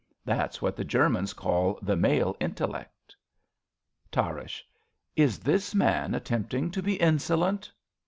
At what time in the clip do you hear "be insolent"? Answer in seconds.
6.81-7.71